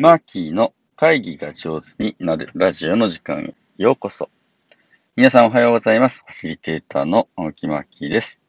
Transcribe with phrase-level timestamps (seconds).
[0.00, 4.30] マーキーの会議が上手になるラジオの時間へようこそ。
[5.16, 6.22] 皆さんおはようございます。
[6.24, 8.40] ファシリテーターの青木マーキーです。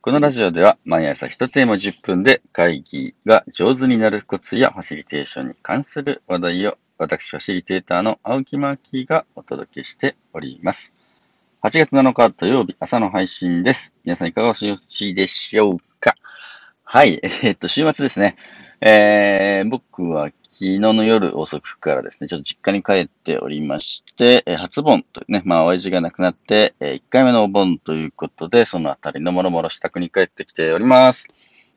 [0.00, 10.94] このラジオでは毎朝一テーマ10分で会議が上手になるコツやファシリテーションに関する話題を私ファシリテーターの青木マーキーがお届けしております。
[11.64, 13.92] 8月7日土曜日朝の配信です。
[14.04, 16.14] 皆さんいかがお過ごしでしょうか？
[16.84, 18.36] はい、えー、っと、週末ですね。
[18.84, 31.28] えー、僕は昨日の夜遅くからですね、ちょっと実家に帰っておりまして、え、初盆というね、まあ、親父が亡くなって、え、1回目のお盆ということで、そのあたりのもろもろ支度に帰ってきております。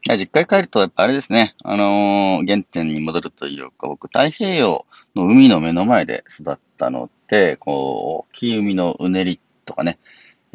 [0.08, 10.00] 実家に帰ると、やっぱあれですね、あのー、原点に戻るというか、僕、太平洋の海の目の前で育ったので、こう、大きい海のうねりとかね、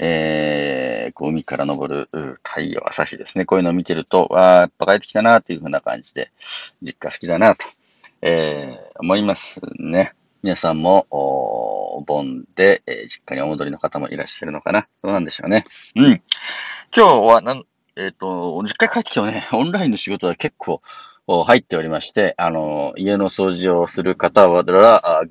[0.02, 2.08] えー、こう海から昇る
[2.42, 3.44] 太陽、朝日ですね。
[3.44, 6.32] こういうのを見てると、わあ、やっぱ帰ってきたなっていう風な感じで、
[6.80, 7.66] 実家好きだなと、
[8.22, 10.14] えー、思いますね。
[10.42, 15.66] 皆さんも、お盆で、えー、実家にお戻りの方もいらっしゃるのかなどうなんでしょうね。
[15.96, 16.22] うん。
[16.96, 17.64] 今日はなん、
[17.96, 20.80] えっ、ー、と、実家帰ってきてもね、オンラインの仕事は結構、
[21.44, 24.64] 入っておりまして、あの、家の掃除をする方は、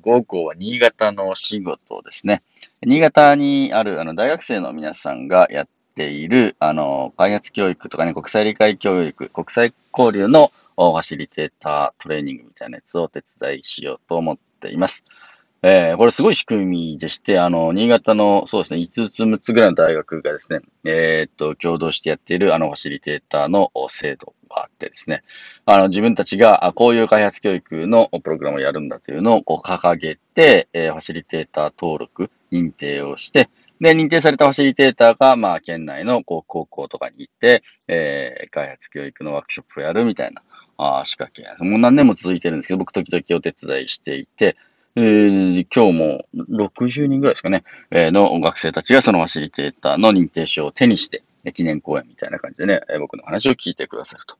[0.00, 2.42] 午後は新潟の仕事ですね。
[2.82, 15.04] 新潟にあるあの大学生の皆さんがやっている、あの、開発教育とかね、国際理解教育、国際交流のファシリテータートレーニングみたいなやつをお手伝いしようと思っています。
[15.62, 25.22] えー、これすごい仕組みでして、あの、新潟の、そうですね、5つ6つぐらいの大学がですね、えー、っと、共同してやっているあのファシリテーターの制度があってですね、
[25.66, 33.50] あの、自分たちがこういう開発教育のプログラムをやるんだというのをこう掲げて、えー、ファシリテーター登録、認定をして、
[33.82, 40.42] で、認定されたファシリテーターが、まあ、県内のこう高校とかに行って、えー、開発教育のワークショップをやるみたいな、
[40.76, 41.64] あ仕掛け。
[41.64, 44.56] もう何年も続いてるんですけど、僕時々お手伝いしていて、
[44.96, 51.22] えー、今日も60人ぐらいですかね、えー、の学生たちがそのファシリテーターの認定証を手にして、
[51.54, 54.36] 記念講演みたいな感じでね、僕の話を聞いてくださると。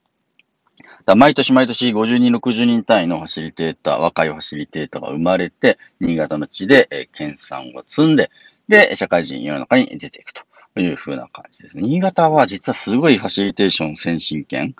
[1.06, 8.30] だ毎年毎年50人、60人単位のファシリテーター、若いファシリテーターが生まれて、新潟の地で、えー、研鑽を積んで、
[8.68, 11.78] で、社会人世の中に出ていくという風な感じです。
[11.78, 14.74] 新潟は実はすごいファシリテーション先進権、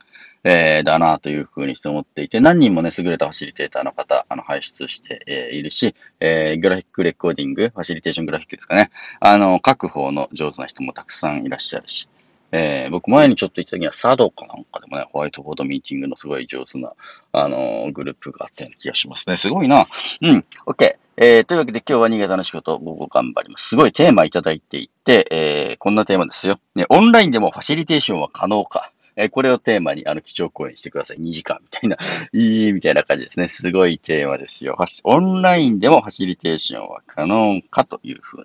[0.45, 8.91] えー、だなというふうにして思っていて、何人もね、優れたファシリテーターの方、あの、輩出して、えー、いるし、えー、グラフィックレコーディング、ファシリテーショングラフィックですかね。
[9.21, 12.09] あの、各方の上手な人もたくさんいらっしゃるし、
[12.53, 16.93] えー、僕前にちょっと行った時には、サドかなんかでもね、ホワイトボードミーティングのすごい上手な、
[17.33, 19.37] あのー、グループがあったような気がしますね。
[19.37, 19.87] すごいな。
[20.23, 20.45] うん。
[20.67, 20.97] OK。
[21.23, 23.69] えー、というわけで今日は新潟の仕事、午後頑張ります。
[23.69, 26.59] すごいテーマいただいていて、えー、こんなテーマですよ。
[26.75, 28.91] ね、オンラインでもファシリテーションは可能か。
[29.20, 31.19] えこれをテーマに、あの、基調講演してください。
[31.19, 31.97] 2時間みたいな。
[32.32, 33.48] いい、みたいな感じですね。
[33.48, 34.76] すごいテーマですよ。
[35.04, 38.44] オンラインでもファシリテーションは可能かというふう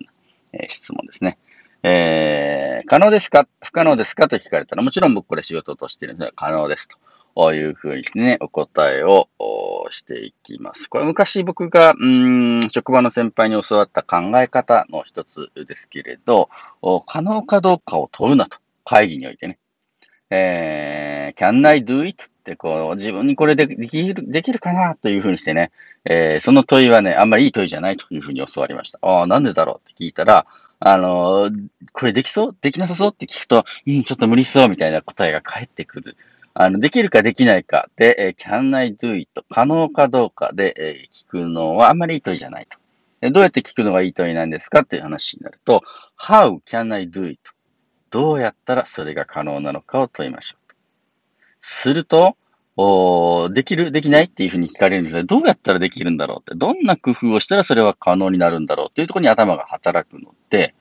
[0.52, 1.38] え、質問ですね。
[1.82, 3.46] えー、可能ですか？
[3.62, 4.28] 不可能ですか？
[4.28, 6.96] と聞かれたら、もちろん僕これ仕事としてるんですが、可能ですと。
[7.52, 9.28] いうふうにしてね、お答えを
[9.90, 10.88] していきます。
[10.88, 16.48] これ昔僕が、うん、職場の先輩に教わった考え方の一つですけれど、
[17.06, 18.56] 可能かどうかを問うなと。
[18.86, 19.58] 会議においてね。
[20.30, 22.24] えー、can I do it?
[22.24, 25.70] ってこう、自分にこれでできる、できるかなというふうにしてね、
[26.04, 28.98] えー、その問いはね、あんまりいい問いじゃないというふうに教わりました。
[29.02, 30.46] ああ、なんでだろうって聞いたら、
[30.78, 32.56] あのー、これできそう？
[32.60, 36.16] できなさそうって聞くと、うん、ちょっと無理そうみたいな答えが返ってくる。
[36.54, 39.44] あの、できるかできないかで、えー、can I do it?
[39.50, 42.78] 可能かどうかで、えー、聞くのはあんまりいい問いじゃないと。
[43.30, 45.82] どうやって聞くのがいい問いなんですかっていう話になると、
[46.20, 47.40] how can I do it?
[48.16, 50.74] どうやったらそれが可能なのかを問いましょう。
[51.60, 52.34] すると、
[52.78, 60.74] おできるできないっていうふうに聞かれるんですが、どうやったらできるんだろうって、どんな工夫をしたらそれは可能になるんだろうっていうところに頭が働くので、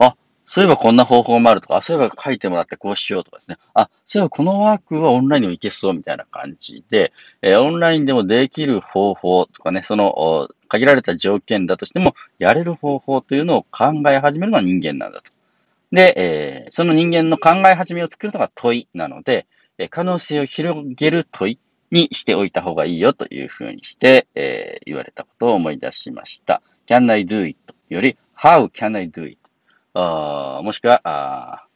[0.00, 3.58] あ、そういえばこんな方法もあるとか、あ、そういえば書いてもらってこうしようとかですね。
[3.72, 7.12] あ、そういえばこのワークはオンラインでもいけそうみたいな感じで、
[7.42, 15.33] えー、オンラインでもできる方法とかね、その限られた条件だとしても、やれる方法というのを考え始めるのは人間なんだと。
[15.94, 19.46] で、えー、その人間の考え始めを作るのが問いなので、
[19.78, 21.58] え可能性を広げる問い
[21.92, 26.62] にしておいた方がいいよというふうにして、えー、言われたことを思い出しました。
[26.88, 27.56] can I do it?
[27.88, 29.38] より how can I do it?
[29.94, 31.68] あもしくはあ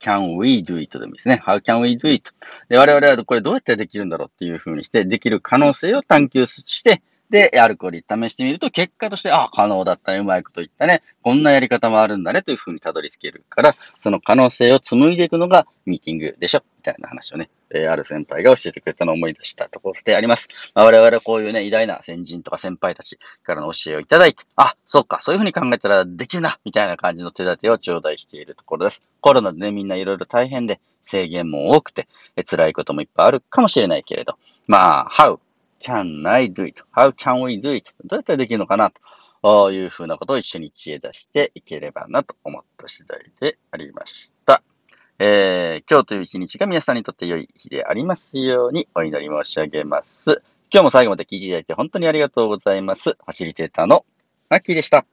[0.00, 0.98] can we do it?
[0.98, 1.42] でもいいですね。
[1.46, 2.32] how can we do it?
[2.70, 7.98] で我々はこれどうやってできるんだろうっていうふうにして、できる可能性を探求して、で、アルコール
[8.28, 20.48] 試してみると、結果として、あ、可能だったね、うまいこと言ったね、こんなやり方もあるんだね、というふうにたどり着けるから、その可能性を紡いでいくのがミーティングでしょみたいな話をね、えー、ある先輩が教えてくれたのを思い出したところであります。
[20.74, 29.02] まあ、我々はこういうね、偉大な先人とか先輩たちからの教えをいただいて、あ、そうか、そういうふうに考えたらできるな、みたいな感じの手立てを頂戴しているところです。
[29.20, 34.36] コロナでね、みんないろいろ大変で、制限も多くて、え辛いこともいっぱいあるかもしれないけれど、
[34.66, 35.38] まあ、how
[35.80, 37.90] can I do it?how can we do it?
[38.04, 38.92] どうやったらできるのかな
[39.42, 44.62] というふうなことを一緒に知恵出していければなと思った次第でありました。
[45.18, 50.42] えー、今日という一日が皆さんにとって良い日でありますようにお祈り申し上げます。
[50.72, 53.10] 今日も最後まで聞いていただいて本当にありがとうございます。
[53.10, 54.06] ファシリテーターの
[54.48, 55.04] マッキーでした。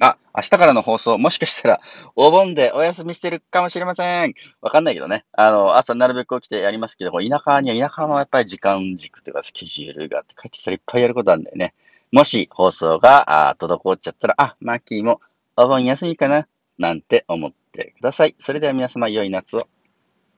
[0.00, 1.80] あ、明日からの放送、もしかしたら、
[2.14, 4.34] お盆でお休みしてるかもしれません。
[4.60, 5.24] わかんないけどね。
[5.32, 11.74] あの、朝なるべく起きてやりますけど、田舎には田舎のやっぱり時間軸というか、スケジュールがあって、帰ってきたらいっぱいやることあるんだよね。
[12.12, 15.20] もし放送が、あ滞っちゃったら、あ、マッキーも
[15.56, 16.46] お盆休みかな
[16.78, 18.36] なんて思ってください。
[18.38, 19.68] それでは皆様、良い夏を。